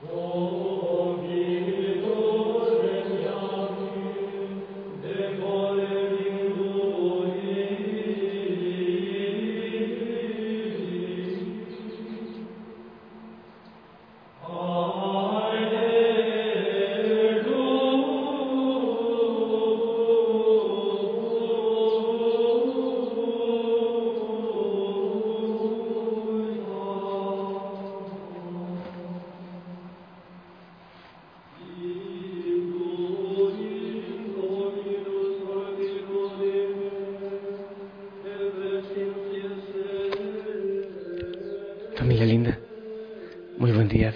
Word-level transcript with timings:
Familia 0.00 0.79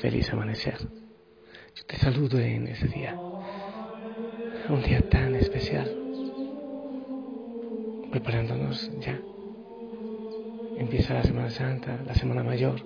feliz 0.04 0.30
amanecer. 0.34 0.76
Yo 1.74 1.86
te 1.86 1.96
saludo 1.96 2.38
en 2.38 2.66
ese 2.66 2.88
día, 2.88 3.18
un 4.68 4.82
día 4.82 5.00
tan 5.08 5.34
especial, 5.34 5.90
preparándonos 8.10 8.90
ya. 9.00 9.18
Empieza 10.76 11.14
la 11.14 11.22
Semana 11.22 11.48
Santa, 11.48 11.98
la 12.04 12.14
Semana 12.14 12.42
Mayor, 12.42 12.84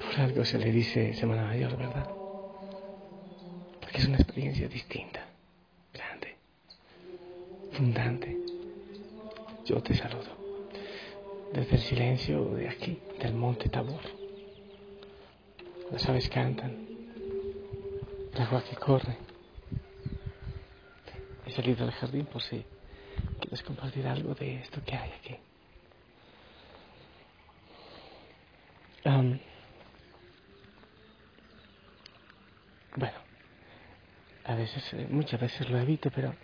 por 0.00 0.18
algo 0.18 0.46
se 0.46 0.58
le 0.58 0.72
dice 0.72 1.12
Semana 1.12 1.44
Mayor, 1.44 1.76
¿verdad? 1.76 2.08
Porque 3.82 3.98
es 3.98 4.06
una 4.06 4.16
experiencia 4.16 4.66
distinta, 4.66 5.26
grande, 5.92 6.36
fundante. 7.72 8.34
Yo 9.66 9.82
te 9.82 9.92
saludo 9.92 10.32
desde 11.52 11.76
el 11.76 11.82
silencio 11.82 12.46
de 12.54 12.70
aquí, 12.70 12.98
del 13.20 13.34
monte 13.34 13.68
Tabor. 13.68 14.15
Las 15.90 16.08
aves 16.08 16.28
cantan, 16.28 16.76
el 18.34 18.42
agua 18.42 18.62
que 18.64 18.76
corre. 18.76 19.16
He 21.46 21.50
salido 21.52 21.84
al 21.84 21.92
jardín 21.92 22.26
por 22.26 22.42
si 22.42 22.64
quieres 23.40 23.62
compartir 23.62 24.06
algo 24.06 24.34
de 24.34 24.56
esto 24.56 24.82
que 24.84 24.96
hay 24.96 25.12
aquí. 25.12 25.36
bueno, 32.96 33.18
a 34.44 34.54
veces, 34.56 34.92
eh, 34.94 35.06
muchas 35.08 35.40
veces 35.40 35.70
lo 35.70 35.78
evito, 35.78 36.10
pero 36.10 36.34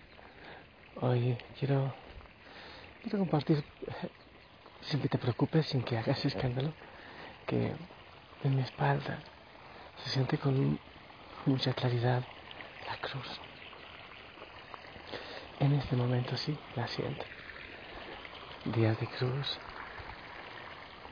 hoy 1.00 1.36
quiero, 1.58 1.92
quiero 3.02 3.18
compartir, 3.18 3.58
eh, 3.58 4.08
sin 4.82 5.00
que 5.00 5.08
te 5.08 5.18
preocupes, 5.18 5.66
sin 5.66 5.82
que 5.82 5.98
hagas 5.98 6.24
escándalo, 6.24 6.72
que 7.46 7.72
en 8.44 8.56
mi 8.56 8.62
espalda 8.62 9.18
se 10.02 10.10
siente 10.10 10.38
con 10.38 10.78
mucha 11.46 11.72
claridad 11.72 12.22
la 12.86 12.96
cruz. 12.98 13.40
En 15.60 15.72
este 15.74 15.94
momento 15.94 16.36
sí, 16.36 16.58
la 16.74 16.88
siento. 16.88 17.24
Días 18.64 18.98
de 18.98 19.06
cruz, 19.06 19.58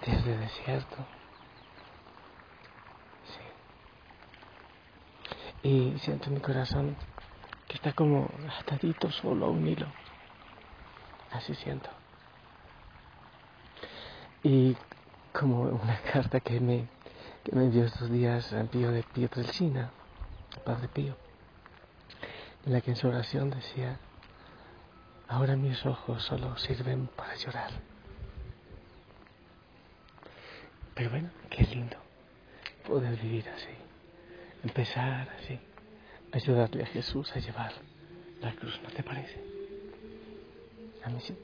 días 0.04 0.24
de 0.24 0.38
desierto. 0.38 0.96
Sí. 5.62 5.68
Y 5.68 5.98
siento 6.00 6.28
en 6.28 6.34
mi 6.34 6.40
corazón 6.40 6.96
que 7.68 7.74
está 7.74 7.92
como 7.92 8.28
atadito 8.58 9.10
solo 9.12 9.46
a 9.46 9.50
un 9.50 9.66
hilo. 9.68 9.86
Así 11.30 11.54
siento. 11.54 11.90
Y 14.42 14.76
como 15.32 15.60
una 15.60 16.00
carta 16.12 16.40
que 16.40 16.58
me 16.58 16.88
que 17.44 17.56
me 17.56 17.70
dio 17.70 17.84
estos 17.84 18.10
días 18.10 18.52
el 18.52 18.66
Pío 18.66 18.92
de 18.92 19.02
Pietrelcina, 19.02 19.90
el 20.56 20.62
Padre 20.62 20.88
Pío, 20.88 21.16
en 22.66 22.72
la 22.72 22.80
que 22.80 22.90
en 22.90 22.96
su 22.96 23.08
oración 23.08 23.50
decía, 23.50 23.98
ahora 25.28 25.56
mis 25.56 25.84
ojos 25.86 26.22
solo 26.22 26.56
sirven 26.58 27.06
para 27.08 27.34
llorar. 27.36 27.70
Pero 30.94 31.10
bueno, 31.10 31.30
qué 31.48 31.62
lindo 31.64 31.96
poder 32.86 33.16
vivir 33.16 33.48
así, 33.48 33.74
empezar 34.62 35.30
así, 35.38 35.58
ayudarle 36.32 36.82
a 36.82 36.86
Jesús 36.86 37.34
a 37.34 37.38
llevar 37.38 37.72
la 38.40 38.52
cruz, 38.54 38.78
¿no 38.82 38.90
te 38.90 39.02
parece? 39.02 39.42
A 41.04 41.08
mí 41.08 41.20
sí. 41.20 41.34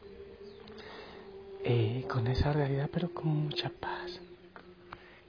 Eh, 1.65 2.06
con 2.09 2.27
esa 2.27 2.53
realidad, 2.53 2.91
pero 2.93 3.12
con 3.12 3.29
mucha 3.29 3.71
paz 3.71 4.21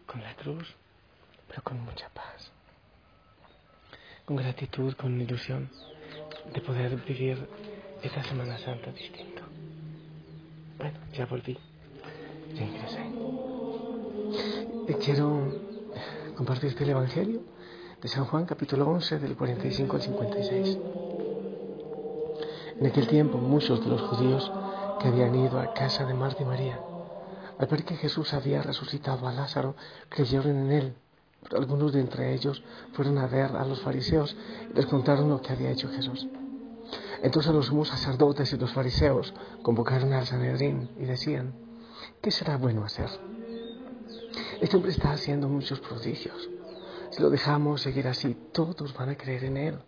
con 0.08 0.24
la 0.24 0.34
cruz, 0.36 0.76
pero 1.48 1.62
con 1.62 1.80
mucha 1.82 2.10
paz, 2.10 2.50
con 4.26 4.38
gratitud, 4.38 4.94
con 4.96 5.22
ilusión 5.22 5.70
de 6.54 6.62
poder 6.62 6.96
vivir 6.96 7.48
esta 8.02 8.24
Semana 8.24 8.58
Santa 8.58 8.92
distinto. 8.92 9.44
Bueno, 10.78 10.98
ya 11.14 11.26
volví, 11.26 11.58
ya 12.56 12.64
ingresé. 12.64 13.04
Quiero 15.04 15.54
compartirte 16.36 16.84
el 16.84 16.90
Evangelio 16.92 17.42
de 18.02 18.08
San 18.08 18.26
Juan 18.26 18.46
capítulo 18.46 18.88
11 18.88 19.20
del 19.20 19.36
45 19.36 19.96
al 19.96 20.02
56. 20.02 20.78
En 22.80 22.86
aquel 22.86 23.08
tiempo 23.08 23.38
muchos 23.38 23.84
de 23.84 23.90
los 23.90 24.02
judíos 24.02 24.52
que 25.02 25.08
habían 25.08 25.36
ido 25.36 25.60
a 25.60 25.74
casa 25.74 26.06
de 26.06 26.14
Marta 26.14 26.44
y 26.44 26.46
María 26.46 26.80
al 27.58 27.68
ver 27.68 27.84
que 27.84 27.96
Jesús 27.96 28.34
había 28.34 28.62
resucitado 28.62 29.28
a 29.28 29.34
Lázaro, 29.34 29.76
creyeron 30.10 30.58
en 30.58 30.72
él. 30.72 30.96
Algunos 31.56 31.94
de 31.94 32.02
entre 32.02 32.34
ellos 32.34 32.64
fueron 32.94 33.18
a 33.18 33.28
ver 33.28 33.56
a 33.56 33.66
los 33.66 33.82
fariseos 33.82 34.36
y 34.70 34.74
les 34.74 34.86
contaron 34.86 35.30
lo 35.30 35.42
que 35.42 35.54
había 35.54 35.72
hecho 35.72 35.90
Jesús. 35.90 36.28
Entonces 37.22 37.54
los 37.54 37.68
sumos 37.68 37.88
sacerdotes 37.88 38.52
y 38.54 38.58
los 38.58 38.72
fariseos 38.74 39.34
convocaron 39.62 40.14
al 40.14 40.26
Sanedrín 40.26 40.90
y 41.00 41.06
decían, 41.06 41.54
¿qué 42.22 42.32
será 42.32 42.58
bueno 42.58 42.84
hacer? 42.84 43.10
Este 44.62 44.76
hombre 44.76 44.92
está 44.92 45.12
haciendo 45.12 45.48
muchos 45.48 45.80
prodigios. 45.80 46.50
Si 47.12 47.22
lo 47.22 47.30
dejamos 47.30 47.82
seguir 47.82 48.08
así, 48.08 48.36
todos 48.52 48.94
van 48.94 49.10
a 49.10 49.18
creer 49.18 49.46
en 49.46 49.58
él. 49.58 49.80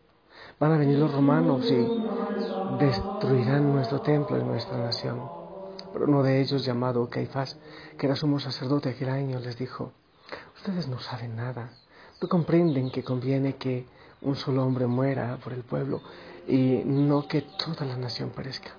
Van 0.59 0.71
a 0.71 0.77
venir 0.77 0.97
los 0.97 1.13
romanos 1.13 1.69
y 1.69 2.83
destruirán 2.83 3.73
nuestro 3.73 4.01
templo 4.01 4.37
y 4.37 4.43
nuestra 4.43 4.77
nación. 4.77 5.38
Pero 5.91 6.05
uno 6.05 6.23
de 6.23 6.41
ellos, 6.41 6.65
llamado 6.65 7.09
Caifás, 7.09 7.57
que 7.97 8.05
era 8.05 8.15
sumo 8.15 8.39
sacerdote 8.39 8.89
aquel 8.89 9.09
año, 9.09 9.39
les 9.39 9.57
dijo, 9.57 9.91
ustedes 10.55 10.87
no 10.87 10.99
saben 10.99 11.35
nada, 11.35 11.71
no 12.21 12.27
comprenden 12.27 12.91
que 12.91 13.03
conviene 13.03 13.55
que 13.55 13.85
un 14.21 14.35
solo 14.35 14.63
hombre 14.63 14.87
muera 14.87 15.37
por 15.43 15.53
el 15.53 15.63
pueblo 15.63 16.01
y 16.47 16.81
no 16.85 17.27
que 17.27 17.41
toda 17.41 17.85
la 17.85 17.95
nación 17.95 18.29
perezca. 18.31 18.71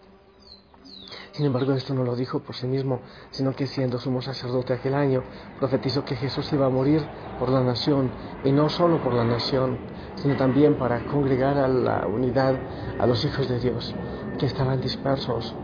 Sin 1.33 1.47
embargo, 1.47 1.73
esto 1.73 1.95
no 1.95 2.05
lo 2.05 2.17
dijo 2.17 2.41
por 2.41 2.57
sí 2.57 2.67
mismo, 2.67 3.01
sino 3.31 3.55
que 3.55 3.67
siendo 3.67 3.99
sumo 3.99 4.21
sacerdote 4.21 4.73
aquel 4.73 4.95
año, 4.95 5.23
profetizó 5.59 6.05
que 6.05 6.17
Jesús 6.17 6.53
iba 6.53 6.67
a 6.67 6.71
morir 6.71 7.03
por 7.39 7.49
la 7.49 7.63
nación, 7.63 8.11
y 8.45 8.53
no 8.53 8.69
solo 8.69 9.03
por 9.03 9.15
la 9.15 9.25
nación, 9.25 9.79
sino 10.17 10.37
también 10.37 10.77
para 10.77 11.05
congregar 11.07 11.57
a 11.57 11.69
la 11.69 12.07
unidad 12.07 12.57
a 12.99 13.07
los 13.07 13.25
hijos 13.25 13.49
de 13.49 13.61
Dios, 13.61 13.95
que 14.39 14.47
estaban 14.47 14.81
dispersos 14.81 15.55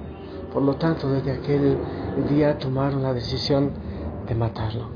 por 0.57 0.65
lo 0.65 0.77
tanto, 0.77 1.11
desde 1.11 1.33
aquel 1.33 1.77
día 2.31 2.57
tomaron 2.57 3.03
la 3.03 3.13
decisión 3.13 3.73
de 4.27 4.35
matarlo. 4.35 4.89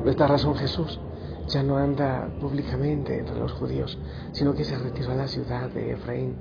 Por 0.00 0.08
esta 0.08 0.26
razón 0.26 0.54
Jesús 0.56 1.00
ya 1.48 1.62
no 1.62 1.78
anda 1.78 2.28
públicamente 2.42 3.18
entre 3.18 3.38
los 3.38 3.52
judíos, 3.52 3.98
sino 4.32 4.52
que 4.52 4.64
se 4.64 4.76
retiró 4.76 5.12
a 5.12 5.14
la 5.14 5.28
ciudad 5.28 5.70
de 5.70 5.92
Efraín, 5.92 6.36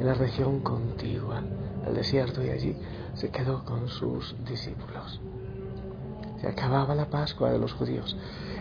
en 0.00 0.04
la 0.04 0.14
región 0.14 0.58
contigua 0.58 1.44
al 1.86 1.94
desierto, 1.94 2.42
y 2.42 2.50
allí 2.50 2.76
se 3.14 3.30
quedó 3.30 3.64
con 3.64 3.86
sus 3.86 4.34
discípulos. 4.44 5.20
Se 6.40 6.48
acababa 6.48 6.96
la 6.96 7.08
Pascua 7.08 7.52
de 7.52 7.60
los 7.60 7.72
judíos, 7.74 8.16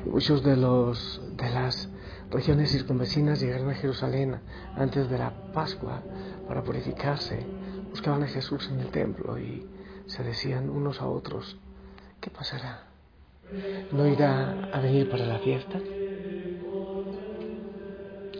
y 0.05 0.09
muchos 0.09 0.43
de, 0.43 0.57
los, 0.57 1.19
de 1.37 1.49
las 1.49 1.89
regiones 2.29 2.71
circunvecinas 2.71 3.39
llegaron 3.39 3.71
a 3.71 3.73
Jerusalén 3.73 4.41
antes 4.75 5.09
de 5.09 5.17
la 5.17 5.33
Pascua 5.53 6.03
para 6.47 6.61
purificarse 6.61 7.47
buscaban 7.91 8.23
a 8.23 8.27
Jesús 8.27 8.67
en 8.71 8.79
el 8.79 8.87
templo 8.87 9.37
y 9.37 9.67
se 10.07 10.23
decían 10.23 10.69
unos 10.69 11.01
a 11.01 11.07
otros, 11.07 11.57
¿qué 12.19 12.29
pasará? 12.29 12.87
¿No 13.91 14.07
irá 14.07 14.69
a 14.73 14.79
venir 14.79 15.09
para 15.09 15.25
la 15.25 15.39
fiesta? 15.39 15.79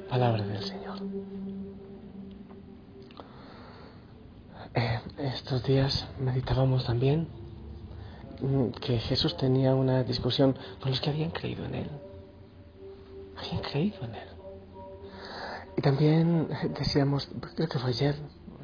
Palabra 0.10 0.46
del 0.46 0.64
Señor. 0.64 1.00
Eh, 4.74 5.00
estos 5.18 5.64
días 5.64 6.08
meditábamos 6.20 6.86
también 6.86 7.28
que 8.82 9.00
Jesús 9.00 9.38
tenía 9.38 9.76
una 9.76 10.04
discusión 10.04 10.58
con 10.80 10.92
los 10.92 11.02
que 11.02 11.10
habían 11.10 11.32
creído 11.32 11.66
en 11.66 11.76
Él. 11.76 11.90
habían 13.38 13.62
creído 13.62 14.04
en 14.04 14.16
él. 14.16 14.28
Y 15.78 15.82
también 15.82 16.50
decíamos, 16.78 17.30
creo 17.56 17.68
que 17.68 17.80
fue 17.80 17.90
ayer, 17.90 18.16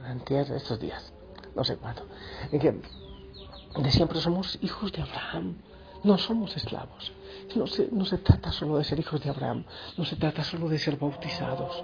antier, 0.08 0.52
estos 0.52 0.80
días, 0.80 1.14
no 1.56 1.64
sé 1.64 1.78
cuándo, 1.78 2.04
en 2.52 2.60
que 2.60 2.82
decían, 3.82 4.08
pero 4.08 4.22
somos 4.22 4.58
hijos 4.62 4.92
de 4.92 5.02
Abraham, 5.02 5.58
no 6.04 6.18
somos 6.18 6.56
esclavos. 6.56 7.12
No 7.56 7.66
se, 7.66 7.90
no 7.92 8.06
se 8.06 8.18
trata 8.18 8.52
solo 8.52 8.78
de 8.78 8.84
ser 8.84 9.00
hijos 9.00 9.22
de 9.22 9.30
Abraham, 9.30 9.64
no 9.98 10.06
se 10.06 10.16
trata 10.16 10.44
solo 10.44 10.68
de 10.68 10.78
ser 10.78 10.98
bautizados, 10.98 11.84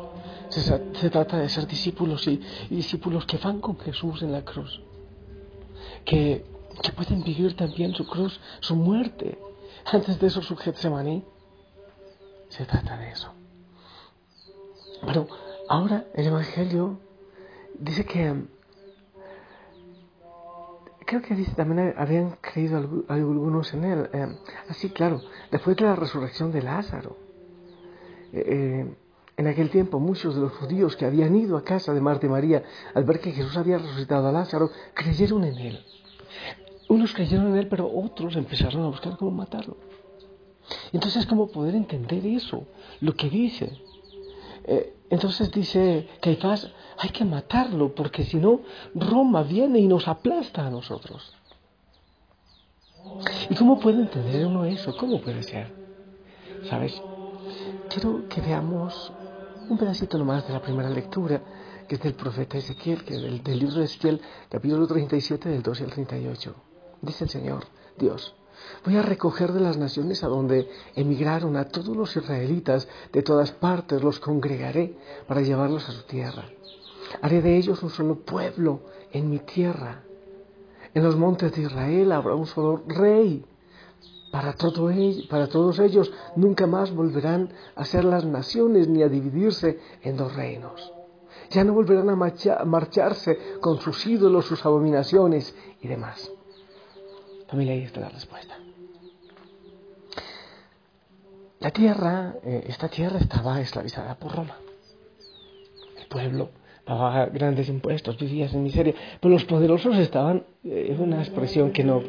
se, 0.50 1.10
trata 1.10 1.38
de 1.38 1.48
ser 1.48 1.66
discípulos 1.68 2.28
y, 2.28 2.42
discípulos 2.70 3.26
que 3.26 3.38
van 3.38 3.62
con 3.62 3.80
Jesús 3.80 4.22
en 4.22 4.34
la 4.34 4.44
cruz, 4.44 4.82
que, 6.06 6.46
que 6.82 6.92
pueden 6.92 7.24
vivir 7.24 7.56
también 7.56 7.96
su 7.96 8.06
cruz, 8.06 8.40
su 8.60 8.76
muerte, 8.76 9.40
antes 9.86 10.20
de 10.20 10.28
eso 10.28 10.42
su 10.42 10.56
Getsemaní. 10.56 11.24
Se 12.50 12.66
trata 12.66 12.98
de 12.98 13.10
eso. 13.10 13.32
Pero 15.06 15.28
ahora 15.70 16.06
el 16.14 16.28
Evangelio 16.28 17.00
dice 17.80 18.06
que 18.06 18.34
creo 21.06 21.22
que 21.22 21.36
dice 21.36 21.54
también 21.54 21.94
habían 21.98 22.38
creído 22.42 23.06
algunos 23.08 23.74
en 23.74 23.84
él. 23.84 24.10
Eh, 24.14 24.28
así, 24.70 24.90
claro, 24.90 25.22
después 25.52 25.78
de 25.78 25.84
la 25.84 25.96
resurrección 25.96 26.52
de 26.52 26.62
Lázaro. 26.62 27.18
Eh, 28.32 28.44
eh, 28.48 28.96
en 29.36 29.48
aquel 29.48 29.70
tiempo 29.72 30.00
muchos 30.00 30.36
de 30.36 30.42
los 30.42 30.52
judíos 30.54 30.96
que 30.96 31.06
habían 31.06 31.36
ido 31.36 31.58
a 31.58 31.64
casa 31.64 31.94
de 31.94 32.02
Marta 32.02 32.26
y 32.26 32.30
María 32.30 32.64
al 32.94 33.04
ver 33.04 33.20
que 33.20 33.32
Jesús 33.32 33.58
había 33.58 33.80
resucitado 33.80 34.28
a 34.28 34.32
Lázaro, 34.32 34.70
creyeron 34.94 35.44
en 35.44 35.58
él. 35.58 35.86
Unos 36.90 37.14
creyeron 37.14 37.48
en 37.48 37.58
él, 37.58 37.68
pero 37.68 37.90
otros 37.92 38.36
empezaron 38.36 38.84
a 38.84 38.88
buscar 38.88 39.18
cómo 39.18 39.32
matarlo. 39.32 39.78
Entonces, 40.92 41.26
¿cómo 41.26 41.52
poder 41.52 41.76
entender 41.76 42.26
eso? 42.26 42.68
Lo 43.02 43.16
que 43.16 43.30
dice. 43.30 43.72
Entonces 45.14 45.52
dice 45.52 46.10
Caifás, 46.22 46.72
hay 46.98 47.10
que 47.10 47.24
matarlo, 47.24 47.94
porque 47.94 48.24
si 48.24 48.38
no, 48.38 48.62
Roma 48.96 49.44
viene 49.44 49.78
y 49.78 49.88
nos 49.88 50.08
aplasta 50.08 50.66
a 50.66 50.72
nosotros. 50.72 51.36
¿Y 53.48 53.54
cómo 53.54 53.80
puede 53.80 54.02
entender 54.02 54.48
uno 54.48 54.66
eso? 54.66 54.98
¿Cómo 54.98 55.22
puede 55.22 55.44
ser? 55.44 55.72
¿Sabes? 56.68 57.00
Quiero 57.90 58.28
que 58.28 58.42
veamos 58.42 59.14
un 59.70 59.78
pedacito 59.78 60.18
nomás 60.18 60.48
de 60.48 60.54
la 60.54 60.64
primera 60.64 60.90
lectura, 60.90 61.44
que 61.88 61.94
es 61.94 62.02
del 62.02 62.16
profeta 62.16 62.58
Ezequiel, 62.58 63.04
que 63.04 63.16
es 63.16 63.22
del, 63.22 63.60
libro 63.60 63.76
de 63.76 63.86
Ezequiel, 63.86 64.20
capítulo 64.50 64.88
37, 64.88 65.48
del 65.48 65.62
12 65.62 65.84
al 65.84 65.92
38. 65.92 66.56
Dice 67.04 67.26
el 67.26 67.30
Señor, 67.30 67.66
Dios, 68.00 68.34
Voy 68.86 68.96
a 68.98 69.02
recoger 69.02 69.52
de 69.54 69.60
las 69.60 69.78
naciones 69.78 70.24
a 70.24 70.28
donde 70.28 70.70
emigraron 70.96 71.58
a 71.58 71.66
todos 71.66 71.96
los 71.96 72.16
israelitas 72.16 72.88
de 73.12 73.22
todas 73.24 73.52
partes, 73.52 74.04
los 74.04 74.20
congregaré 74.20 74.98
para 75.28 75.42
llevarlos 75.42 75.88
a 75.90 75.92
su 75.92 76.04
tierra. 76.04 76.46
Haré 77.22 77.42
de 77.42 77.58
ellos 77.58 77.82
un 77.84 77.90
solo 77.90 78.16
pueblo 78.16 78.82
en 79.12 79.30
mi 79.30 79.40
tierra. 79.40 80.04
En 80.94 81.04
los 81.04 81.16
montes 81.16 81.54
de 81.54 81.64
Israel 81.64 82.12
habrá 82.12 82.36
un 82.36 82.46
solo 82.46 82.84
rey. 82.88 83.46
Para, 84.32 84.56
para 85.30 85.48
todos 85.48 85.80
ellos 85.80 86.12
nunca 86.36 86.66
más 86.66 86.94
volverán 86.94 87.54
a 87.76 87.86
ser 87.86 88.04
las 88.04 88.26
naciones 88.26 88.88
ni 88.88 89.04
a 89.04 89.10
dividirse 89.10 89.80
en 90.02 90.18
dos 90.18 90.36
reinos. 90.36 90.92
Ya 91.52 91.64
no 91.64 91.74
volverán 91.74 92.10
a 92.10 92.66
marcharse 92.66 93.38
con 93.62 93.80
sus 93.80 94.06
ídolos, 94.08 94.46
sus 94.46 94.66
abominaciones 94.66 95.56
y 95.82 95.88
demás. 95.88 96.32
Familia, 97.54 97.74
ahí 97.76 97.84
está 97.84 98.00
la 98.00 98.10
respuesta. 98.10 98.58
La 101.60 101.70
tierra, 101.70 102.34
eh, 102.44 102.64
esta 102.68 102.90
tierra 102.90 103.20
estaba 103.20 103.62
esclavizada 103.62 104.16
por 104.16 104.36
Roma. 104.36 104.58
El 106.00 106.08
pueblo 106.08 106.50
pagaba 106.84 107.28
grandes 107.28 107.70
impuestos, 107.70 108.18
vivías 108.18 108.56
en 108.56 108.64
miseria, 108.64 108.96
pero 109.22 109.36
los 109.36 109.46
poderosos 109.46 109.96
estaban, 109.98 110.48
es 110.64 110.98
eh, 110.98 110.98
una 111.00 111.20
expresión 111.20 111.72
que 111.72 111.84
no 111.84 112.02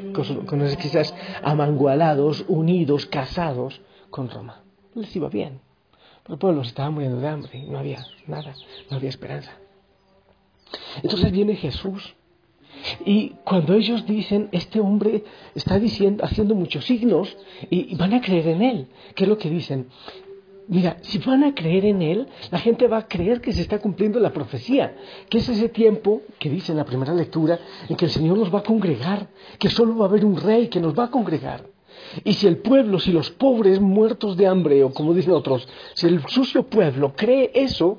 conoces 0.46 0.79
quizás, 0.79 1.14
amangualados, 1.43 2.47
unidos, 2.49 3.05
casados 3.05 3.82
con 4.08 4.31
Roma. 4.31 4.62
Les 4.94 5.14
iba 5.14 5.29
bien, 5.29 5.61
pero 6.23 6.37
el 6.37 6.38
pueblo 6.38 6.62
estaba 6.62 6.88
muriendo 6.88 7.20
de 7.20 7.29
hambre, 7.29 7.64
no 7.69 7.79
había 7.79 8.02
nada, 8.26 8.55
no 8.90 8.97
había 8.97 9.11
esperanza. 9.11 9.52
Entonces 11.02 11.31
viene 11.32 11.55
Jesús 11.55 12.17
y 13.04 13.31
cuando 13.44 13.75
ellos 13.75 14.06
dicen, 14.06 14.48
este 14.52 14.81
hombre 14.81 15.25
está 15.54 15.78
diciendo, 15.78 16.25
haciendo 16.25 16.54
muchos 16.54 16.84
signos 16.84 17.36
y, 17.70 17.94
van 17.96 18.14
a 18.14 18.20
creer 18.20 18.48
en 18.48 18.62
él, 18.62 18.86
¿qué 19.14 19.25
es 19.25 19.28
lo 19.28 19.38
que 19.38 19.50
dicen? 19.50 19.88
Mira, 20.66 20.96
si 21.02 21.19
van 21.19 21.44
a 21.44 21.54
creer 21.54 21.84
en 21.84 22.00
Él, 22.00 22.26
la 22.50 22.58
gente 22.58 22.88
va 22.88 22.96
a 22.96 23.06
creer 23.06 23.42
que 23.42 23.52
se 23.52 23.60
está 23.60 23.81
cumpliendo 23.81 24.19
la 24.19 24.32
profecía, 24.32 24.96
que 25.28 25.36
es 25.36 25.48
ese 25.50 25.69
tiempo 25.69 26.22
que 26.38 26.48
dice 26.48 26.72
en 26.72 26.78
la 26.78 26.86
primera 26.86 27.12
lectura 27.12 27.58
en 27.86 27.96
que 27.96 28.06
el 28.06 28.10
Señor 28.10 28.38
nos 28.38 28.52
va 28.52 28.60
a 28.60 28.62
congregar, 28.62 29.28
que 29.58 29.69
solo 29.69 29.94
va 29.94 30.06
a 30.06 30.08
haber 30.08 30.25
un 30.25 30.38
rey 30.38 30.69
que 30.69 30.80
nos 30.80 30.98
va 30.98 31.04
a 31.04 31.10
congregar. 31.10 31.66
Y 32.25 32.32
si 32.32 32.46
el 32.46 32.58
pueblo, 32.58 32.98
si 32.98 33.12
los 33.12 33.30
pobres 33.30 33.78
muertos 33.80 34.38
de 34.38 34.46
hambre, 34.46 34.82
o 34.84 34.90
como 34.90 35.12
dicen 35.12 35.32
otros, 35.32 35.69
si 35.94 36.06
el 36.06 36.26
sucio 36.28 36.64
pueblo 36.64 37.12
cree 37.14 37.50
eso, 37.54 37.98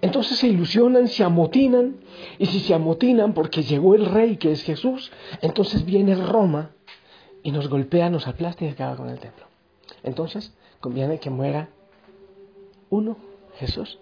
entonces 0.00 0.38
se 0.38 0.48
ilusionan, 0.48 1.08
se 1.08 1.24
amotinan, 1.24 1.96
y 2.38 2.46
si 2.46 2.60
se 2.60 2.74
amotinan 2.74 3.32
porque 3.32 3.62
llegó 3.62 3.94
el 3.94 4.06
rey 4.06 4.36
que 4.36 4.52
es 4.52 4.62
Jesús, 4.62 5.12
entonces 5.40 5.84
viene 5.84 6.14
Roma 6.14 6.70
y 7.42 7.52
nos 7.52 7.68
golpea, 7.68 8.10
nos 8.10 8.26
aplasta 8.26 8.64
y 8.64 8.68
acaba 8.68 8.96
con 8.96 9.08
el 9.08 9.18
templo. 9.18 9.46
Entonces 10.02 10.52
conviene 10.80 11.18
que 11.18 11.30
muera 11.30 11.68
uno, 12.90 13.16
Jesús, 13.58 13.98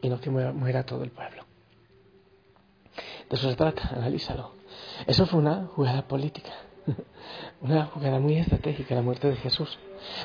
y 0.00 0.08
no 0.08 0.20
que 0.20 0.30
muera, 0.30 0.84
todo 0.84 1.02
el 1.04 1.10
pueblo. 1.10 1.44
De 3.28 3.36
eso 3.36 3.48
se 3.48 3.56
trata, 3.56 3.90
analízalo. 3.94 4.52
Eso 5.06 5.26
fue 5.26 5.40
una 5.40 5.66
jugada 5.74 6.06
política, 6.06 6.52
una 7.60 7.86
jugada 7.86 8.18
muy 8.18 8.36
estratégica, 8.36 8.94
la 8.94 9.02
muerte 9.02 9.28
de 9.28 9.36
Jesús. 9.36 9.78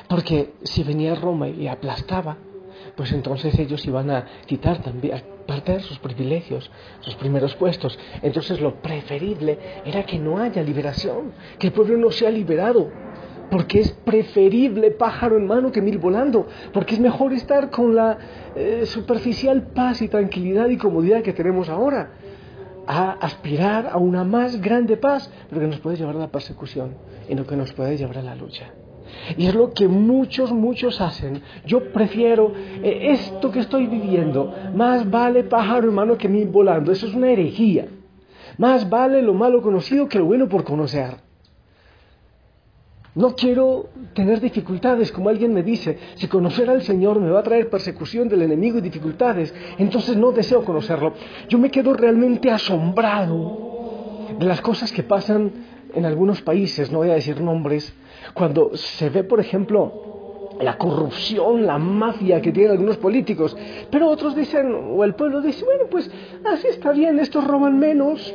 Porque 0.08 0.54
si 0.64 0.82
venía 0.82 1.14
Roma 1.14 1.48
y 1.48 1.68
aplastaba, 1.68 2.36
pues 2.96 3.12
entonces 3.12 3.58
ellos 3.58 3.84
iban 3.86 4.10
a 4.10 4.26
quitar 4.46 4.82
también 4.82 5.22
parte 5.46 5.72
de 5.72 5.80
sus 5.80 5.98
privilegios, 5.98 6.70
sus 7.00 7.14
primeros 7.14 7.54
puestos. 7.54 7.98
Entonces 8.22 8.60
lo 8.60 8.82
preferible 8.82 9.58
era 9.84 10.04
que 10.04 10.18
no 10.18 10.38
haya 10.38 10.62
liberación, 10.62 11.32
que 11.58 11.68
el 11.68 11.72
pueblo 11.72 11.96
no 11.96 12.10
sea 12.10 12.30
liberado, 12.30 12.90
porque 13.50 13.80
es 13.80 13.92
preferible 13.92 14.90
pájaro 14.90 15.38
en 15.38 15.46
mano 15.46 15.72
que 15.72 15.80
mil 15.80 15.98
volando, 15.98 16.46
porque 16.72 16.94
es 16.94 17.00
mejor 17.00 17.32
estar 17.32 17.70
con 17.70 17.94
la 17.94 18.18
eh, 18.54 18.84
superficial 18.84 19.68
paz 19.68 20.02
y 20.02 20.08
tranquilidad 20.08 20.68
y 20.68 20.76
comodidad 20.76 21.22
que 21.22 21.32
tenemos 21.32 21.68
ahora, 21.68 22.10
a 22.86 23.12
aspirar 23.12 23.86
a 23.86 23.98
una 23.98 24.24
más 24.24 24.60
grande 24.60 24.96
paz, 24.96 25.30
pero 25.48 25.60
que 25.60 25.66
nos 25.66 25.78
puede 25.80 25.96
llevar 25.96 26.16
a 26.16 26.20
la 26.20 26.28
persecución 26.28 26.96
y 27.28 27.34
no 27.34 27.46
que 27.46 27.56
nos 27.56 27.72
puede 27.72 27.96
llevar 27.96 28.18
a 28.18 28.22
la 28.22 28.34
lucha. 28.34 28.72
Y 29.36 29.46
es 29.46 29.54
lo 29.54 29.72
que 29.72 29.88
muchos, 29.88 30.52
muchos 30.52 31.00
hacen. 31.00 31.42
Yo 31.66 31.92
prefiero 31.92 32.52
eh, 32.82 33.10
esto 33.10 33.50
que 33.50 33.60
estoy 33.60 33.86
viviendo. 33.86 34.54
Más 34.74 35.08
vale 35.10 35.44
pájaro 35.44 35.88
hermano 35.88 36.16
que 36.16 36.28
mil 36.28 36.48
volando. 36.48 36.92
Eso 36.92 37.06
es 37.06 37.14
una 37.14 37.30
herejía. 37.30 37.86
Más 38.56 38.88
vale 38.88 39.22
lo 39.22 39.34
malo 39.34 39.62
conocido 39.62 40.08
que 40.08 40.18
lo 40.18 40.24
bueno 40.24 40.48
por 40.48 40.64
conocer. 40.64 41.28
No 43.14 43.34
quiero 43.34 43.88
tener 44.14 44.40
dificultades, 44.40 45.10
como 45.10 45.28
alguien 45.28 45.52
me 45.52 45.64
dice, 45.64 45.98
si 46.14 46.28
conocer 46.28 46.70
al 46.70 46.82
Señor 46.82 47.18
me 47.18 47.30
va 47.30 47.40
a 47.40 47.42
traer 47.42 47.68
persecución 47.68 48.28
del 48.28 48.42
enemigo 48.42 48.78
y 48.78 48.80
dificultades, 48.80 49.52
entonces 49.76 50.16
no 50.16 50.30
deseo 50.30 50.64
conocerlo. 50.64 51.14
Yo 51.48 51.58
me 51.58 51.70
quedo 51.70 51.94
realmente 51.94 52.50
asombrado 52.50 54.28
de 54.38 54.46
las 54.46 54.60
cosas 54.60 54.92
que 54.92 55.02
pasan 55.02 55.50
en 55.94 56.04
algunos 56.04 56.42
países, 56.42 56.90
no 56.90 56.98
voy 56.98 57.10
a 57.10 57.14
decir 57.14 57.40
nombres, 57.40 57.94
cuando 58.34 58.76
se 58.76 59.10
ve, 59.10 59.24
por 59.24 59.40
ejemplo, 59.40 60.48
la 60.60 60.76
corrupción, 60.76 61.66
la 61.66 61.78
mafia 61.78 62.40
que 62.40 62.52
tienen 62.52 62.72
algunos 62.72 62.96
políticos, 62.96 63.56
pero 63.90 64.08
otros 64.08 64.34
dicen, 64.34 64.74
o 64.74 65.04
el 65.04 65.14
pueblo 65.14 65.40
dice, 65.40 65.64
bueno, 65.64 65.84
pues 65.90 66.10
así 66.44 66.66
está 66.68 66.92
bien, 66.92 67.18
estos 67.18 67.46
roban 67.46 67.78
menos, 67.78 68.34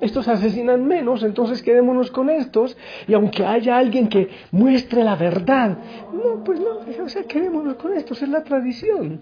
estos 0.00 0.28
asesinan 0.28 0.86
menos, 0.86 1.22
entonces 1.22 1.62
quedémonos 1.62 2.10
con 2.10 2.30
estos, 2.30 2.76
y 3.06 3.14
aunque 3.14 3.44
haya 3.44 3.78
alguien 3.78 4.08
que 4.08 4.28
muestre 4.52 5.04
la 5.04 5.16
verdad, 5.16 5.78
no, 6.12 6.44
pues 6.44 6.60
no, 6.60 7.04
o 7.04 7.08
sea, 7.08 7.24
quedémonos 7.24 7.74
con 7.76 7.94
estos, 7.94 8.22
es 8.22 8.28
la 8.28 8.44
tradición. 8.44 9.20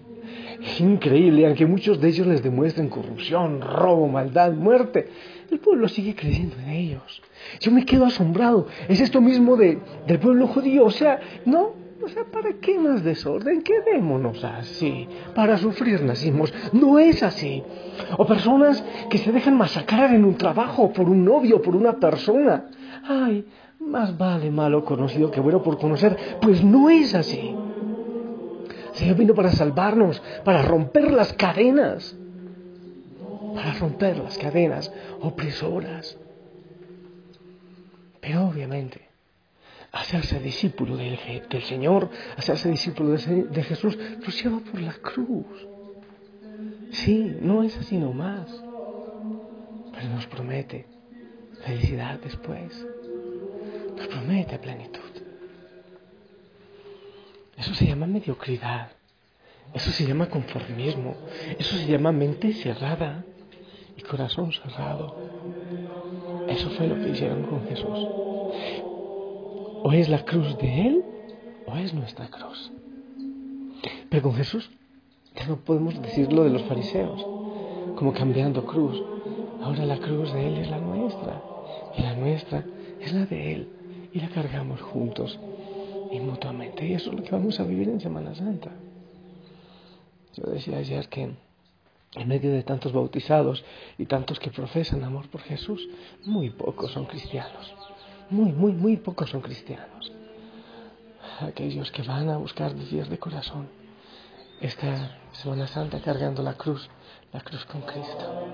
Increíble, 0.79 1.45
aunque 1.45 1.65
muchos 1.65 2.01
de 2.01 2.09
ellos 2.09 2.27
les 2.27 2.43
demuestren 2.43 2.89
corrupción, 2.89 3.61
robo, 3.61 4.07
maldad, 4.07 4.51
muerte, 4.51 5.07
el 5.49 5.59
pueblo 5.59 5.87
sigue 5.87 6.15
creyendo 6.15 6.57
en 6.57 6.69
ellos. 6.69 7.21
Yo 7.59 7.71
me 7.71 7.85
quedo 7.85 8.05
asombrado. 8.05 8.67
Es 8.89 8.99
esto 8.99 9.21
mismo 9.21 9.55
de, 9.55 9.79
del 10.05 10.19
pueblo 10.19 10.47
judío. 10.47 10.85
O 10.85 10.91
sea, 10.91 11.19
no, 11.45 11.73
o 12.07 12.09
sea, 12.09 12.23
¿para 12.23 12.53
qué 12.53 12.79
más 12.79 13.03
desorden? 13.03 13.61
Quedémonos 13.61 14.41
así. 14.43 15.07
Para 15.35 15.57
sufrir 15.57 16.01
nacimos. 16.03 16.53
No 16.71 16.99
es 16.99 17.21
así. 17.21 17.61
O 18.17 18.25
personas 18.25 18.81
que 19.09 19.17
se 19.17 19.33
dejan 19.33 19.57
masacrar 19.57 20.13
en 20.13 20.23
un 20.23 20.35
trabajo 20.35 20.93
por 20.93 21.09
un 21.09 21.25
novio, 21.25 21.61
por 21.61 21.75
una 21.75 21.99
persona. 21.99 22.69
Ay, 23.03 23.45
más 23.81 24.17
vale 24.17 24.49
malo 24.51 24.85
conocido 24.85 25.29
que 25.29 25.41
bueno 25.41 25.61
por 25.61 25.77
conocer. 25.77 26.17
Pues 26.41 26.63
no 26.63 26.89
es 26.89 27.13
así. 27.13 27.53
Señor 28.93 29.17
vino 29.17 29.35
para 29.35 29.51
salvarnos, 29.51 30.21
para 30.45 30.61
romper 30.61 31.11
las 31.11 31.33
cadenas, 31.33 32.17
para 33.53 33.73
romper 33.73 34.17
las 34.17 34.37
cadenas 34.37 34.93
opresoras. 35.19 36.17
Pero 38.21 38.47
obviamente, 38.47 39.06
hacerse 39.99 40.39
discípulo 40.39 40.95
del, 40.97 41.19
del 41.49 41.63
Señor, 41.63 42.09
hacerse 42.35 42.69
discípulo 42.69 43.11
de, 43.11 43.43
de 43.45 43.63
Jesús, 43.63 43.97
lleva 44.43 44.59
por 44.59 44.79
la 44.81 44.93
cruz. 44.93 45.45
Sí, 46.91 47.35
no 47.41 47.63
es 47.63 47.77
así 47.77 47.97
nomás, 47.97 48.47
pero 49.93 50.09
nos 50.09 50.27
promete 50.27 50.85
felicidad 51.65 52.19
después, 52.19 52.85
nos 53.95 54.07
promete 54.07 54.59
plenitud. 54.59 55.01
Eso 57.57 57.73
se 57.73 57.87
llama 57.87 58.05
mediocridad, 58.05 58.91
eso 59.73 59.91
se 59.91 60.05
llama 60.05 60.29
conformismo, 60.29 61.15
eso 61.57 61.75
se 61.75 61.87
llama 61.87 62.11
mente 62.11 62.53
cerrada 62.53 63.25
y 63.97 64.01
corazón 64.01 64.51
cerrado. 64.51 65.17
Eso 66.47 66.69
fue 66.71 66.87
lo 66.87 66.95
que 66.95 67.09
hicieron 67.09 67.43
con 67.43 67.67
Jesús. 67.67 68.26
O 69.87 69.93
es 69.93 70.09
la 70.09 70.25
cruz 70.25 70.57
de 70.57 70.81
Él 70.85 71.05
o 71.65 71.77
es 71.77 71.93
nuestra 71.93 72.27
cruz. 72.27 72.73
Pero 74.09 74.21
con 74.21 74.33
Jesús 74.33 74.69
ya 75.33 75.47
no 75.47 75.61
podemos 75.61 76.01
decir 76.01 76.33
lo 76.33 76.43
de 76.43 76.49
los 76.49 76.63
fariseos, 76.63 77.25
como 77.95 78.11
cambiando 78.11 78.65
cruz. 78.65 79.01
Ahora 79.61 79.85
la 79.85 79.97
cruz 79.99 80.33
de 80.33 80.45
Él 80.45 80.57
es 80.57 80.69
la 80.69 80.79
nuestra 80.79 81.41
y 81.97 82.01
la 82.01 82.15
nuestra 82.17 82.65
es 82.99 83.13
la 83.13 83.25
de 83.27 83.53
Él 83.53 83.69
y 84.11 84.19
la 84.19 84.27
cargamos 84.27 84.81
juntos 84.81 85.39
y 86.11 86.19
mutuamente. 86.19 86.85
Y 86.85 86.91
eso 86.91 87.11
es 87.11 87.15
lo 87.15 87.23
que 87.23 87.31
vamos 87.31 87.57
a 87.61 87.63
vivir 87.63 87.87
en 87.87 88.01
Semana 88.01 88.35
Santa. 88.35 88.71
Yo 90.33 90.51
decía 90.51 90.79
ayer 90.79 91.07
que 91.07 91.31
en 92.13 92.27
medio 92.27 92.51
de 92.51 92.63
tantos 92.63 92.91
bautizados 92.91 93.63
y 93.97 94.05
tantos 94.05 94.37
que 94.37 94.51
profesan 94.51 95.05
amor 95.05 95.29
por 95.29 95.39
Jesús, 95.43 95.87
muy 96.25 96.49
pocos 96.49 96.91
son 96.91 97.05
cristianos. 97.05 97.73
Muy, 98.29 98.51
muy, 98.51 98.73
muy 98.73 98.97
pocos 98.97 99.29
son 99.29 99.41
cristianos. 99.41 100.11
Aquellos 101.39 101.91
que 101.91 102.01
van 102.03 102.29
a 102.29 102.37
buscar 102.37 102.73
vivir 102.73 103.07
de 103.07 103.17
corazón 103.17 103.69
esta 104.59 105.17
Semana 105.31 105.67
Santa 105.67 106.01
cargando 106.01 106.41
la 106.41 106.55
cruz, 106.55 106.89
la 107.31 107.41
cruz 107.41 107.63
con 107.65 107.81
Cristo. 107.81 108.47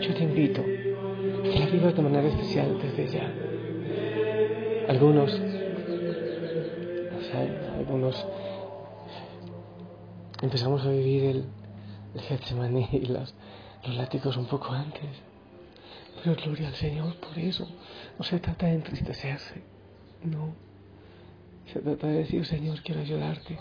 Yo 0.00 0.14
te 0.14 0.24
invito 0.24 0.62
que 0.62 1.58
la 1.58 1.66
vivas 1.66 1.94
de 1.94 2.02
manera 2.02 2.28
especial 2.28 2.78
desde 2.80 3.12
ya. 3.12 3.32
Algunos, 4.88 5.30
algunos 7.76 8.26
empezamos 10.42 10.84
a 10.84 10.90
vivir 10.90 11.24
el, 11.24 11.44
el 12.14 12.88
y 12.92 13.06
los, 13.06 13.34
los 13.84 13.96
látigos 13.96 14.36
un 14.36 14.46
poco 14.46 14.72
antes. 14.72 15.35
Pero 16.26 16.42
gloria 16.42 16.66
al 16.66 16.74
Señor 16.74 17.14
por 17.20 17.38
eso. 17.38 17.68
No 18.18 18.24
se 18.24 18.40
trata 18.40 18.66
de 18.66 18.72
entristecerse, 18.72 19.62
no. 20.24 20.56
Se 21.72 21.78
trata 21.78 22.08
de 22.08 22.14
decir, 22.14 22.44
Señor, 22.44 22.82
quiero 22.82 23.00
ayudarte. 23.00 23.56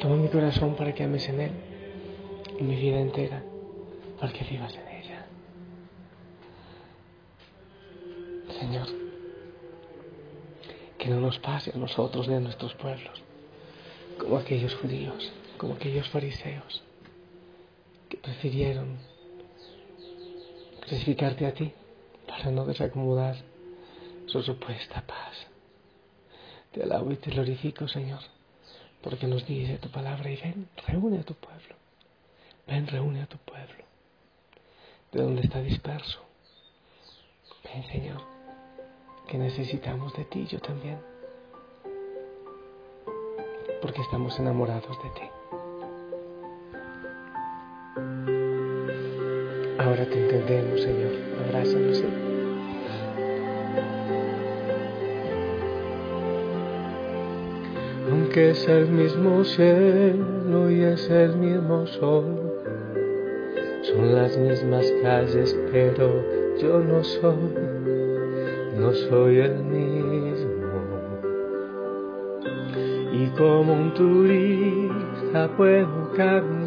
Toma 0.00 0.16
mi 0.16 0.28
corazón 0.28 0.76
para 0.76 0.94
que 0.94 1.04
ames 1.04 1.28
en 1.28 1.40
Él 1.42 1.52
y 2.58 2.62
mi 2.62 2.76
vida 2.76 3.00
entera 3.00 3.42
para 4.18 4.32
que 4.32 4.44
vivas 4.44 4.74
en 4.76 4.88
ella. 4.88 5.26
Señor, 8.58 8.86
que 10.96 11.08
no 11.10 11.20
nos 11.20 11.38
pase 11.38 11.70
a 11.74 11.76
nosotros 11.76 12.28
ni 12.28 12.34
a 12.34 12.40
nuestros 12.40 12.72
pueblos 12.76 13.22
como 14.18 14.38
aquellos 14.38 14.74
judíos, 14.76 15.30
como 15.58 15.74
aquellos 15.74 16.08
fariseos 16.08 16.82
que 18.08 18.16
prefirieron 18.16 19.17
clasificarte 20.88 21.46
a 21.46 21.52
ti 21.52 21.72
para 22.26 22.50
no 22.50 22.64
desacomodar 22.64 23.36
su 24.26 24.42
supuesta 24.42 25.02
paz. 25.06 25.46
Te 26.72 26.82
alabo 26.82 27.12
y 27.12 27.16
te 27.16 27.30
glorifico, 27.30 27.86
Señor, 27.88 28.20
porque 29.02 29.26
nos 29.26 29.46
dice 29.46 29.78
tu 29.78 29.90
palabra 29.90 30.30
y 30.30 30.36
ven, 30.36 30.68
reúne 30.86 31.20
a 31.20 31.22
tu 31.24 31.34
pueblo. 31.34 31.76
Ven, 32.66 32.86
reúne 32.86 33.22
a 33.22 33.26
tu 33.26 33.36
pueblo. 33.38 33.84
De 35.12 35.22
donde 35.22 35.42
está 35.42 35.60
disperso. 35.62 36.20
Ven, 37.64 37.84
Señor, 37.86 38.20
que 39.26 39.38
necesitamos 39.38 40.14
de 40.14 40.24
ti, 40.24 40.46
yo 40.46 40.58
también. 40.60 40.98
Porque 43.80 44.00
estamos 44.02 44.38
enamorados 44.38 45.02
de 45.02 45.10
ti. 45.10 45.37
Te 50.10 50.18
entendemos, 50.18 50.80
Señor. 50.80 51.12
Abrázanos, 51.46 51.96
Señor. 51.98 52.28
Aunque 58.10 58.50
es 58.50 58.68
el 58.68 58.88
mismo 58.88 59.44
cielo 59.44 60.70
y 60.70 60.82
es 60.82 61.10
el 61.10 61.36
mismo 61.36 61.86
sol, 61.86 62.24
son 63.82 64.14
las 64.14 64.36
mismas 64.36 64.90
calles, 65.02 65.56
pero 65.70 66.24
yo 66.58 66.80
no 66.80 67.04
soy, 67.04 67.54
no 68.78 68.92
soy 68.92 69.38
el 69.38 69.62
mismo. 69.62 70.48
Y 73.12 73.26
como 73.36 73.74
un 73.74 73.94
turista 73.94 75.48
puedo 75.56 76.10
caminar 76.16 76.57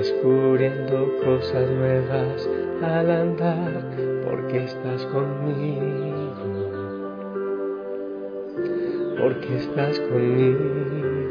descubriendo 0.00 1.14
cosas 1.22 1.70
nuevas 1.72 2.48
al 2.80 3.10
andar, 3.10 3.84
porque 4.24 4.64
estás 4.64 5.04
conmigo, 5.12 5.82
porque 9.18 9.56
estás 9.58 10.00
conmigo, 10.00 10.58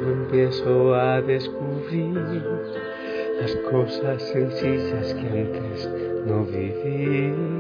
empiezo 0.08 0.94
a 0.94 1.20
descubrir 1.20 2.14
las 3.42 3.56
cosas 3.72 4.22
sencillas 4.22 5.16
que 5.16 5.28
antes 5.28 5.90
no 6.28 6.46
viví. 6.46 7.59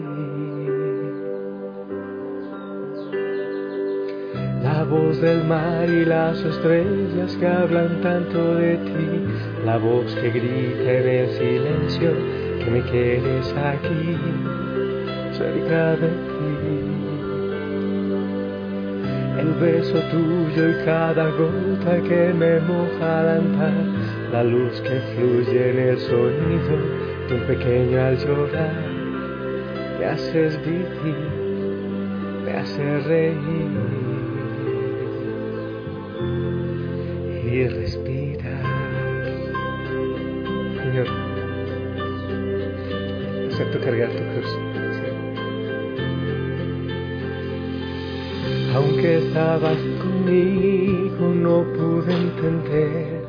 Voz 4.89 5.21
del 5.21 5.43
mar 5.43 5.87
y 5.87 6.03
las 6.03 6.39
estrellas 6.39 7.35
que 7.39 7.47
hablan 7.47 8.01
tanto 8.01 8.55
de 8.55 8.77
ti, 8.77 9.23
la 9.65 9.77
voz 9.77 10.13
que 10.15 10.31
grita 10.31 10.91
en 10.91 11.07
el 11.07 11.29
silencio 11.29 12.11
que 12.59 12.71
me 12.71 12.81
quieres 12.81 13.53
aquí, 13.53 14.17
cerca 15.37 15.95
de 15.95 16.07
ti. 16.07 16.49
El 19.39 19.53
beso 19.61 19.99
tuyo 20.11 20.69
y 20.69 20.85
cada 20.85 21.29
gota 21.29 22.01
que 22.07 22.33
me 22.33 22.59
moja 22.59 23.19
al 23.19 23.29
andar, 23.29 23.73
la 24.31 24.43
luz 24.43 24.81
que 24.81 24.99
fluye 25.13 25.69
en 25.69 25.79
el 25.79 25.99
sonido 25.99 26.77
de 27.29 27.35
un 27.35 27.41
pequeño 27.47 28.01
al 28.01 28.17
llorar, 28.17 28.89
me 29.99 30.05
haces 30.05 30.59
vivir, 30.65 31.29
me 32.43 32.51
haces 32.53 33.05
reír. 33.05 33.98
Y 37.51 37.67
respira. 37.67 38.61
Señor, 40.83 41.07
acepto 43.51 43.79
cargar 43.79 44.09
tu 44.11 44.23
cruz. 44.23 44.51
Aunque 48.75 49.17
estabas 49.17 49.77
conmigo, 50.01 51.33
no 51.33 51.63
pude 51.73 52.13
entender 52.13 53.23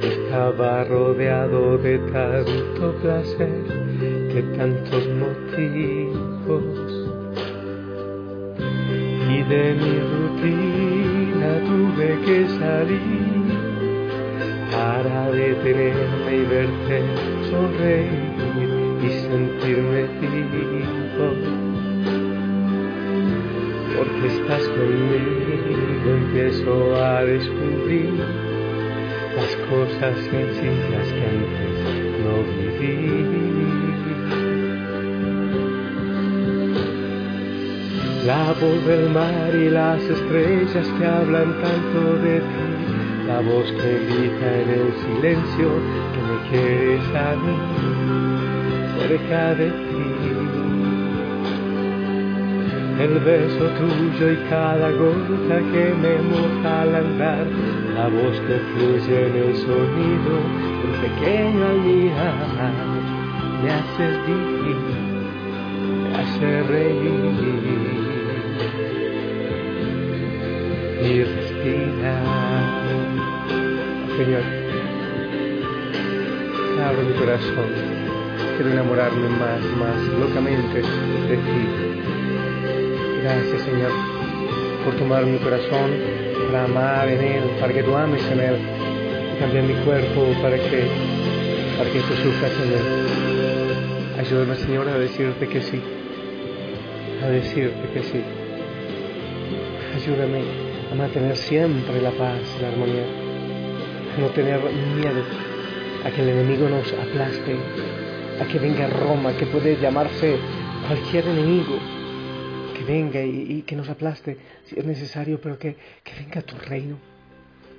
que 0.00 0.08
estaba 0.08 0.84
rodeado 0.84 1.76
de 1.78 1.98
tanto 1.98 2.94
placer, 3.02 3.64
de 4.34 4.42
tantos 4.56 5.06
motivos 5.22 6.64
y 9.28 9.42
de 9.42 9.74
mi 9.74 10.00
rutina 10.00 10.85
tuve 11.66 12.18
que 12.24 12.46
salir 12.58 13.46
para 14.70 15.30
detenerme 15.30 16.36
y 16.36 16.44
verte 16.44 17.02
sonreír 17.50 18.36
y 19.02 19.08
sentirme 19.26 20.02
vivo. 20.20 21.28
Porque 23.96 24.26
estás 24.28 24.62
conmigo, 24.68 26.10
empiezo 26.18 26.96
a 27.02 27.24
descubrir 27.24 28.14
las 29.36 29.56
cosas 29.68 30.16
sencillas 30.30 31.08
que 31.12 31.24
antes 31.34 31.76
no 32.22 32.34
viví. 32.78 33.55
La 38.26 38.52
voz 38.60 38.84
del 38.84 39.08
mar 39.10 39.54
y 39.54 39.70
las 39.70 40.02
estrellas 40.02 40.88
que 40.98 41.06
hablan 41.06 41.62
tanto 41.62 42.16
de 42.24 42.40
ti, 42.40 43.24
la 43.24 43.40
voz 43.40 43.70
que 43.70 44.00
grita 44.04 44.48
en 44.62 44.68
el 44.68 44.92
silencio 45.04 45.68
que 46.12 46.20
me 46.26 46.36
quieres 46.50 47.06
a 47.14 47.36
mí, 47.36 47.56
cerca 48.98 49.54
de 49.54 49.70
ti. 49.70 50.06
El 52.98 53.14
beso 53.20 53.64
tuyo 53.78 54.32
y 54.32 54.36
cada 54.50 54.90
gota 54.90 55.58
que 55.70 55.94
me 56.02 56.18
moja 56.26 56.82
al 56.82 56.96
andar, 56.96 57.46
la 57.94 58.08
voz 58.08 58.40
que 58.40 58.58
fluye 58.74 59.26
en 59.28 59.36
el 59.36 59.54
sonido 59.54 60.34
un 60.82 60.92
pequeño 61.00 61.68
mirar, 61.84 62.72
me 63.62 63.70
haces 63.70 64.26
vivir, 64.26 64.76
me 66.02 66.18
hace 66.18 66.62
reír 66.64 67.95
respirar. 72.06 72.22
Señor, 74.16 74.42
abre 76.84 77.02
mi 77.02 77.12
corazón, 77.14 77.70
quiero 78.56 78.72
enamorarme 78.72 79.28
más, 79.28 79.60
más 79.78 79.96
locamente 80.18 80.82
de 80.82 81.36
ti. 81.36 81.68
Gracias, 83.22 83.62
Señor, 83.62 83.90
por 84.84 84.94
tomar 84.94 85.26
mi 85.26 85.38
corazón 85.38 85.90
para 86.46 86.64
amar 86.64 87.08
en 87.08 87.20
Él, 87.20 87.42
para 87.60 87.72
que 87.72 87.82
tú 87.82 87.94
ames 87.94 88.22
en 88.30 88.40
Él, 88.40 88.56
y 89.36 89.40
también 89.40 89.66
mi 89.66 89.74
cuerpo 89.84 90.32
para 90.40 90.56
que, 90.56 90.88
para 91.76 91.90
que 91.90 92.00
tú 92.00 92.14
sufras 92.22 92.52
en 92.64 92.72
Él. 92.72 94.20
Ayúdame, 94.20 94.56
Señor, 94.56 94.88
a 94.88 94.98
decirte 94.98 95.46
que 95.48 95.60
sí, 95.60 95.80
a 97.22 97.28
decirte 97.28 97.88
que 97.92 98.02
sí. 98.02 98.22
Ayúdame 99.94 100.65
a 100.90 100.94
mantener 100.94 101.36
siempre 101.36 102.00
la 102.00 102.12
paz 102.12 102.40
y 102.58 102.62
la 102.62 102.68
armonía, 102.68 103.04
a 104.16 104.20
no 104.20 104.28
tener 104.30 104.60
miedo 104.60 105.22
a 106.04 106.10
que 106.10 106.22
el 106.22 106.28
enemigo 106.28 106.68
nos 106.68 106.92
aplaste, 106.92 107.56
a 108.40 108.46
que 108.46 108.58
venga 108.58 108.86
Roma, 108.88 109.36
que 109.36 109.46
puede 109.46 109.76
llamarse 109.80 110.38
cualquier 110.86 111.26
enemigo, 111.26 111.76
que 112.74 112.84
venga 112.84 113.20
y, 113.20 113.62
que 113.62 113.74
nos 113.74 113.88
aplaste. 113.88 114.36
Si 114.64 114.78
es 114.78 114.84
necesario, 114.84 115.40
pero 115.40 115.58
que, 115.58 115.76
que 116.04 116.12
venga 116.14 116.40
a 116.40 116.42
tu 116.42 116.56
reino, 116.56 116.98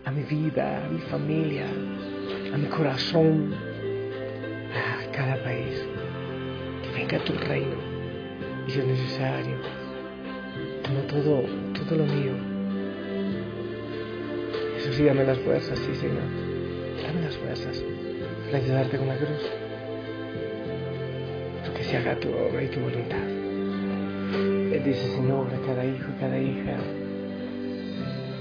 a 0.04 0.12
mi 0.12 0.24
vida, 0.24 0.86
a 0.86 0.90
mi 0.90 1.00
familia, 1.02 1.66
a 2.54 2.58
mi 2.58 2.68
corazón, 2.68 3.54
a 4.74 5.12
cada 5.12 5.42
país, 5.44 5.86
que 6.84 7.00
venga 7.00 7.18
a 7.18 7.24
tu 7.24 7.34
reino. 7.34 7.78
Y 8.68 8.72
si 8.72 8.80
es 8.80 8.86
necesario, 8.86 9.56
toma 10.84 11.02
todo, 11.08 11.44
todo 11.74 11.98
lo 12.00 12.06
mío 12.06 12.47
Jesús, 14.98 15.06
dame 15.06 15.26
las 15.26 15.38
fuerzas, 15.40 15.78
sí, 15.78 15.96
Señor. 15.96 16.24
Dame 17.04 17.22
las 17.22 17.38
fuerzas 17.38 17.84
para 18.46 18.58
ayudarte 18.58 18.98
con 18.98 19.08
la 19.08 19.16
cruz. 19.16 19.52
Porque 21.66 21.84
se 21.84 21.98
haga 21.98 22.20
tu 22.20 22.30
obra 22.30 22.64
y 22.64 22.68
tu 22.68 22.80
voluntad. 22.80 23.24
Bendice, 24.72 25.16
Señor, 25.16 25.54
a 25.54 25.68
cada 25.68 25.86
hijo 25.86 26.06
y 26.10 26.20
cada 26.20 26.40
hija. 26.40 26.78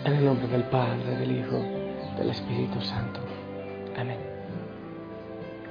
En 0.06 0.12
el 0.14 0.24
nombre 0.24 0.48
del 0.48 0.62
Padre, 0.64 1.16
del 1.18 1.40
Hijo, 1.40 1.62
del 2.16 2.30
Espíritu 2.30 2.80
Santo. 2.80 3.20
Amén. 3.98 4.18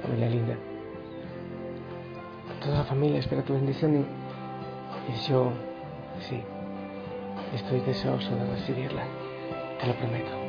Familia 0.02 0.28
linda. 0.28 0.54
Toda 2.60 2.78
la 2.78 2.84
familia 2.84 3.18
espera 3.18 3.42
tu 3.42 3.54
bendición 3.54 4.06
y 5.08 5.28
yo, 5.28 5.50
sí, 6.20 6.40
estoy 7.54 7.80
deseoso 7.80 8.36
de 8.36 8.46
recibirla. 8.54 9.02
Te 9.80 9.86
lo 9.88 9.94
prometo. 9.94 10.45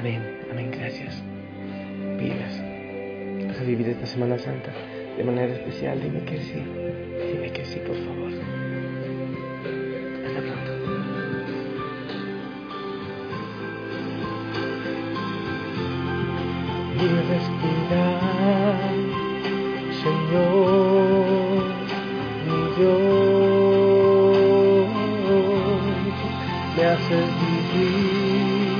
Amén, 0.00 0.22
amén, 0.50 0.70
gracias. 0.70 1.22
Vidas, 2.18 2.58
vas 3.46 3.60
a 3.60 3.64
vivir 3.64 3.86
esta 3.90 4.06
Semana 4.06 4.38
Santa 4.38 4.72
de 5.14 5.22
manera 5.22 5.52
especial. 5.52 6.00
Dime 6.00 6.24
que 6.24 6.38
sí, 6.38 6.54
dime 7.34 7.52
que 7.52 7.66
sí, 7.66 7.80
por 7.86 7.96
favor. 7.96 8.32
Hasta 10.24 10.40
pronto. 10.40 10.72
Y 16.96 17.06
respirar, 17.28 18.94
Señor, 20.02 21.62
mi 22.46 22.60
Dios, 22.78 23.28
me 26.74 26.84
haces 26.86 27.26
vivir 27.74 28.79